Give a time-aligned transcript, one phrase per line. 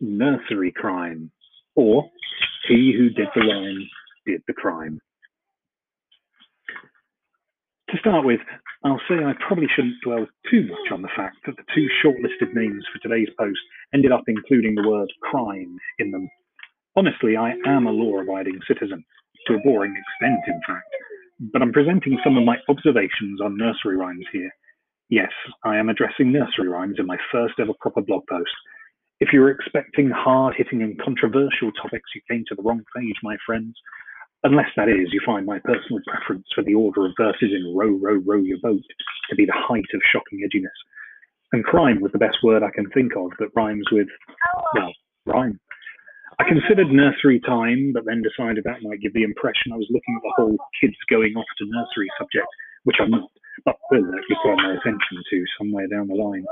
[0.00, 1.30] nursery crime,
[1.74, 2.10] or
[2.68, 3.88] he who did the rhyme
[4.26, 5.00] did the crime.
[7.90, 8.40] To start with,
[8.84, 12.52] I'll say I probably shouldn't dwell too much on the fact that the two shortlisted
[12.54, 13.58] names for today's post
[13.94, 16.28] ended up including the word crime in them.
[16.96, 19.04] Honestly, I am a law abiding citizen,
[19.46, 20.88] to a boring extent, in fact,
[21.52, 24.50] but I'm presenting some of my observations on nursery rhymes here.
[25.08, 25.30] Yes,
[25.62, 28.50] I am addressing nursery rhymes in my first ever proper blog post.
[29.18, 33.16] If you were expecting hard hitting and controversial topics, you came to the wrong page,
[33.22, 33.74] my friends.
[34.44, 37.96] Unless that is, you find my personal preference for the order of verses in Row,
[37.96, 38.82] Row, Row Your Boat
[39.30, 40.76] to be the height of shocking edginess.
[41.52, 44.08] And crime was the best word I can think of that rhymes with,
[44.74, 44.92] well,
[45.24, 45.58] rhyme.
[46.38, 50.14] I considered nursery time, but then decided that might give the impression I was looking
[50.16, 52.46] at the whole kids going off to nursery subject,
[52.84, 53.30] which I'm not,
[53.64, 56.44] but will require my attention to somewhere down the line.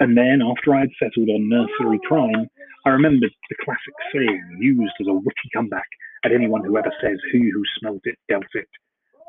[0.00, 2.08] And then, after I had settled on nursery oh.
[2.08, 2.48] crime,
[2.86, 5.88] I remembered the classic saying used as a witty comeback
[6.24, 8.68] at anyone who ever says, Who who smelt it dealt it.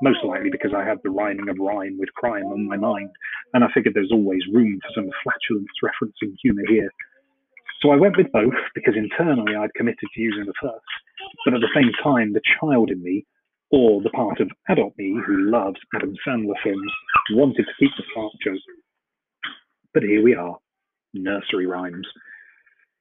[0.02, 3.10] Most likely because I had the rhyming of rhyme with crime on my mind,
[3.54, 6.90] and I figured there's always room for some flatulence referencing humour here.
[7.82, 10.94] So I went with both because internally I'd committed to using the first,
[11.46, 13.26] but at the same time, the child in me,
[13.72, 16.92] or the part of adult me who loves Adam Sandler films,
[17.32, 18.60] wanted to keep the fart joke.
[19.94, 20.58] But here we are,
[21.14, 22.08] nursery rhymes.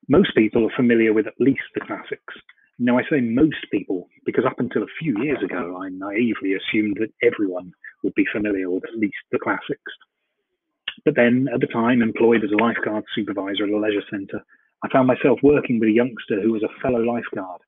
[0.08, 2.34] Most people are familiar with at least the classics.
[2.80, 6.96] Now, I say most people because up until a few years ago, I naively assumed
[6.98, 9.92] that everyone would be familiar with at least the classics.
[11.04, 14.42] But then, at the time, employed as a lifeguard supervisor at a leisure centre,
[14.82, 17.60] I found myself working with a youngster who was a fellow lifeguard.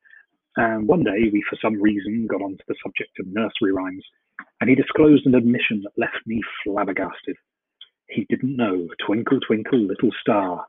[0.57, 4.05] And one day we, for some reason, got onto the subject of nursery rhymes,
[4.61, 7.37] and he disclosed an admission that left me flabbergasted.
[8.13, 10.67] He didn't know Twinkle, Twinkle, Little Star.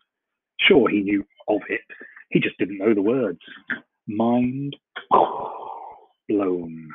[0.59, 1.81] Sure, he knew of it,
[2.30, 3.39] he just didn't know the words.
[4.08, 4.75] Mind
[6.30, 6.89] blown.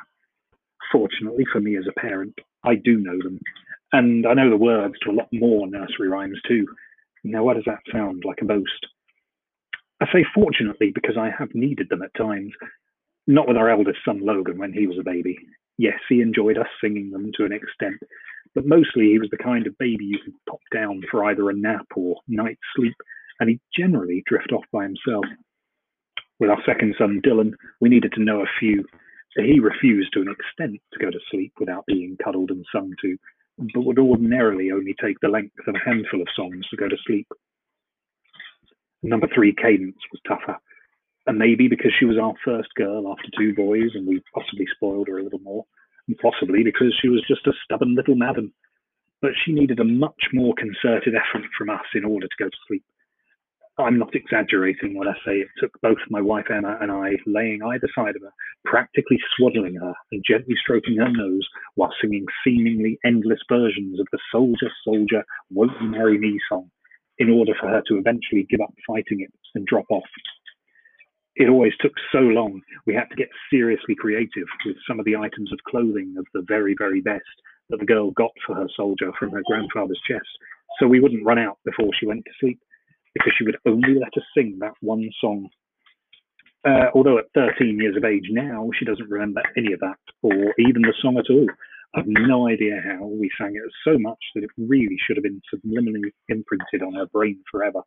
[0.91, 3.39] Fortunately for me as a parent, I do know them,
[3.91, 6.65] and I know the words to a lot more nursery rhymes too.
[7.23, 8.87] Now, what does that sound like a boast?
[10.01, 12.53] I say fortunately because I have needed them at times.
[13.27, 15.37] Not with our eldest son Logan when he was a baby.
[15.77, 18.01] Yes, he enjoyed us singing them to an extent,
[18.55, 21.55] but mostly he was the kind of baby you could pop down for either a
[21.55, 22.95] nap or night's sleep,
[23.39, 25.25] and he'd generally drift off by himself.
[26.39, 28.85] With our second son Dylan, we needed to know a few.
[29.35, 33.17] He refused to an extent to go to sleep without being cuddled and sung to,
[33.73, 36.97] but would ordinarily only take the length of a handful of songs to go to
[37.05, 37.27] sleep.
[39.03, 40.57] Number three, Cadence, was tougher.
[41.27, 45.07] And maybe because she was our first girl after two boys and we possibly spoiled
[45.07, 45.65] her a little more,
[46.15, 48.53] possibly because she was just a stubborn little madam.
[49.21, 52.57] But she needed a much more concerted effort from us in order to go to
[52.67, 52.83] sleep.
[53.79, 57.61] I'm not exaggerating when I say it took both my wife Emma and I laying
[57.63, 58.33] either side of her,
[58.65, 64.19] practically swaddling her and gently stroking her nose while singing seemingly endless versions of the
[64.31, 66.69] Soldier, Soldier, Won't You Marry Me song
[67.19, 70.03] in order for her to eventually give up fighting it and drop off.
[71.39, 75.15] It always took so long, we had to get seriously creative with some of the
[75.15, 77.23] items of clothing of the very, very best
[77.69, 80.27] that the girl got for her soldier from her grandfather's chest,
[80.77, 82.59] so we wouldn't run out before she went to sleep,
[83.13, 85.47] because she would only let us sing that one song.
[86.67, 90.53] Uh, although at 13 years of age now, she doesn't remember any of that, or
[90.59, 91.47] even the song at all.
[91.95, 95.41] I've no idea how we sang it so much that it really should have been
[95.53, 97.81] subliminally imprinted on her brain forever.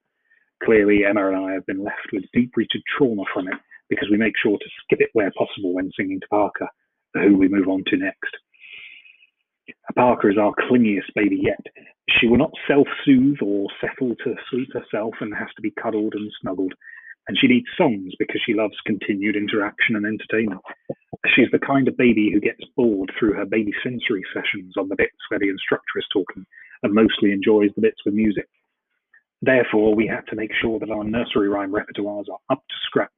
[0.64, 3.58] Clearly, Emma and I have been left with deep rooted trauma from it
[3.88, 6.68] because we make sure to skip it where possible when singing to Parker,
[7.14, 8.36] who we move on to next.
[9.96, 11.64] Parker is our clingiest baby yet.
[12.08, 16.14] She will not self soothe or settle to sleep herself and has to be cuddled
[16.14, 16.74] and snuggled
[17.28, 20.60] and she needs songs because she loves continued interaction and entertainment.
[21.34, 24.96] She's the kind of baby who gets bored through her baby sensory sessions on the
[24.96, 26.44] bits where the instructor is talking
[26.82, 28.48] and mostly enjoys the bits with music.
[29.42, 33.10] Therefore, we had to make sure that our nursery rhyme repertoires are up to scratch.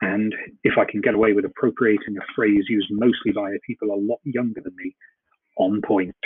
[0.00, 0.34] And
[0.64, 4.20] if I can get away with appropriating a phrase used mostly by people a lot
[4.24, 4.96] younger than me,
[5.58, 6.16] on point.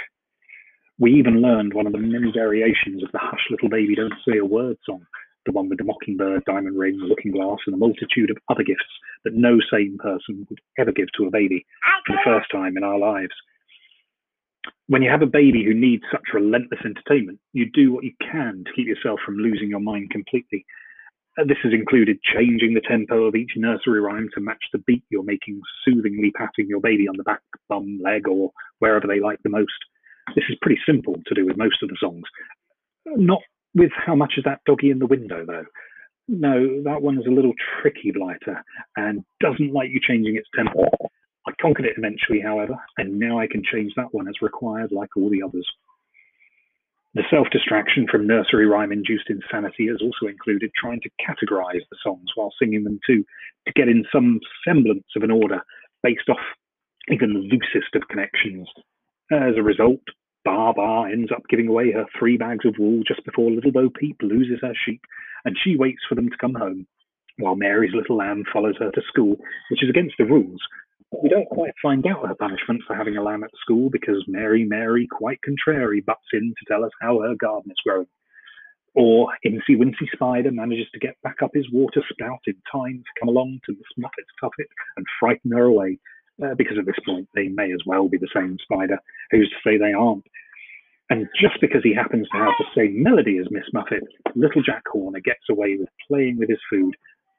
[0.98, 4.38] We even learned one of the many variations of the Hush Little Baby Don't Say
[4.38, 5.04] a Word song
[5.46, 8.84] the one with the mockingbird, diamond ring, looking glass, and a multitude of other gifts
[9.24, 11.64] that no sane person would ever give to a baby
[12.06, 13.32] for the first time in our lives.
[14.88, 18.64] When you have a baby who needs such relentless entertainment, you do what you can
[18.66, 20.66] to keep yourself from losing your mind completely.
[21.38, 25.04] Uh, this has included changing the tempo of each nursery rhyme to match the beat
[25.10, 29.38] you're making, soothingly patting your baby on the back, bum, leg, or wherever they like
[29.42, 29.70] the most.
[30.34, 32.24] This is pretty simple to do with most of the songs.
[33.06, 33.40] Not
[33.74, 35.64] with how much is that doggy in the window, though?
[36.28, 38.62] No, that one is a little tricky, Blighter,
[38.96, 40.88] and doesn't like you changing its tempo.
[41.60, 45.28] Conquered it eventually, however, and now I can change that one as required, like all
[45.28, 45.68] the others.
[47.12, 51.98] The self distraction from nursery rhyme induced insanity has also included trying to categorize the
[52.02, 53.24] songs while singing them too,
[53.66, 55.60] to get in some semblance of an order
[56.02, 56.38] based off
[57.10, 58.68] even the loosest of connections.
[59.32, 60.00] As a result,
[60.44, 63.90] Baa Baa ends up giving away her three bags of wool just before Little Bo
[63.90, 65.02] Peep loses her sheep,
[65.44, 66.86] and she waits for them to come home,
[67.38, 69.36] while Mary's little lamb follows her to school,
[69.70, 70.60] which is against the rules,
[71.22, 74.64] we don't quite find out her punishment for having a lamb at school because Mary
[74.64, 78.06] Mary, quite contrary, butts in to tell us how her garden is growing.
[78.94, 83.20] Or Incy Wincy Spider manages to get back up his water spout in time to
[83.20, 85.98] come along to Miss Muffet's tuffet and frighten her away,
[86.42, 88.98] uh, because at this point they may as well be the same spider.
[89.30, 90.24] Who's to say they aren't?
[91.08, 94.02] And just because he happens to have the same melody as Miss Muffet,
[94.36, 96.94] little Jack Horner gets away with playing with his food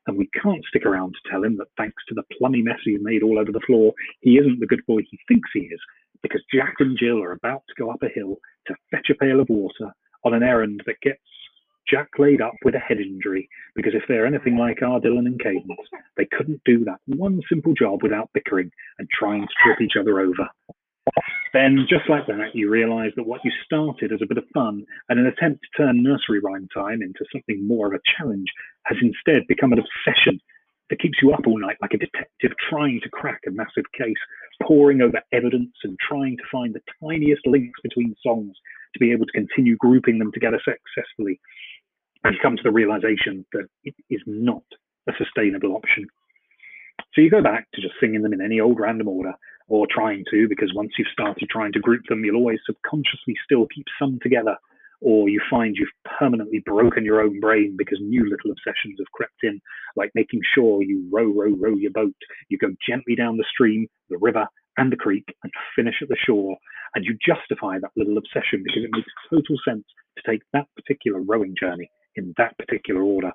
[0.08, 3.00] and we can't stick around to tell him that thanks to the plummy mess he's
[3.02, 5.80] made all over the floor, he isn't the good boy he thinks he is,
[6.22, 8.38] because Jack and Jill are about to go up a hill
[8.68, 9.92] to fetch a pail of water
[10.24, 11.20] on an errand that gets
[11.90, 15.40] Jack laid up with a head injury, because if they're anything like our Dylan and
[15.40, 15.66] Cadence,
[16.16, 20.20] they couldn't do that one simple job without bickering and trying to trip each other
[20.20, 20.48] over.
[21.54, 24.86] Then, just like that, you realise that what you started as a bit of fun
[25.10, 28.48] and an attempt to turn nursery rhyme time into something more of a challenge
[28.86, 30.40] has instead become an obsession
[30.90, 34.16] that keeps you up all night like a detective trying to crack a massive case,
[34.62, 38.56] poring over evidence and trying to find the tiniest links between songs
[38.94, 41.40] to be able to continue grouping them together successfully.
[42.24, 44.64] And you come to the realization that it is not
[45.10, 46.06] a sustainable option.
[47.14, 49.34] So you go back to just singing them in any old random order
[49.72, 53.66] or trying to, because once you've started trying to group them, you'll always subconsciously still
[53.74, 54.58] keep some together,
[55.00, 55.88] or you find you've
[56.20, 59.62] permanently broken your own brain because new little obsessions have crept in,
[59.96, 62.14] like making sure you row, row, row your boat.
[62.50, 64.46] You go gently down the stream, the river,
[64.76, 66.58] and the creek and finish at the shore,
[66.94, 69.86] and you justify that little obsession because it makes total sense
[70.18, 73.32] to take that particular rowing journey in that particular order.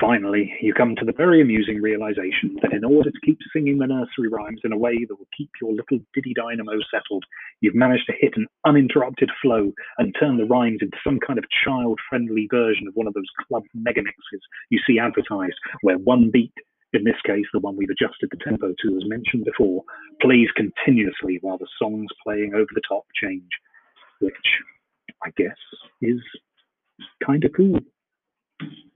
[0.00, 3.86] Finally, you come to the very amusing realization that in order to keep singing the
[3.86, 7.22] nursery rhymes in a way that will keep your little diddy dynamo settled,
[7.60, 11.44] you've managed to hit an uninterrupted flow and turn the rhymes into some kind of
[11.64, 14.40] child friendly version of one of those club megamixes
[14.70, 16.54] you see advertised, where one beat,
[16.94, 19.84] in this case the one we've adjusted the tempo to as mentioned before,
[20.22, 23.50] plays continuously while the songs playing over the top change,
[24.20, 24.34] which
[25.22, 25.58] I guess
[26.00, 26.20] is
[27.24, 27.80] kind of cool.